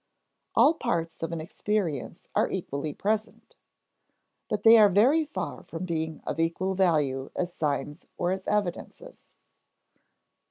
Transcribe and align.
All 0.55 0.73
parts 0.73 1.21
of 1.21 1.31
an 1.31 1.39
experience 1.39 2.27
are 2.33 2.49
equally 2.49 2.91
present, 2.91 3.55
but 4.49 4.63
they 4.63 4.75
are 4.79 4.89
very 4.89 5.25
far 5.25 5.61
from 5.61 5.85
being 5.85 6.21
of 6.25 6.39
equal 6.39 6.73
value 6.73 7.29
as 7.35 7.53
signs 7.53 8.07
or 8.17 8.31
as 8.31 8.47
evidences. 8.47 9.21